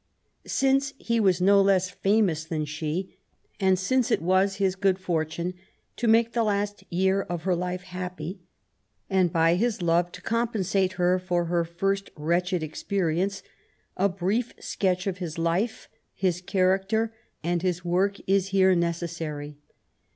[0.47, 3.19] Since he was no less famoas than she,
[3.59, 5.53] and since it was his good fortune
[5.97, 8.39] to make the last year of her life happy^
[9.11, 13.43] and by his love to compen* sate her for her first wretched experience,
[13.95, 17.11] a brief sketch of his life, his character^
[17.43, 19.55] and his work is here necessary.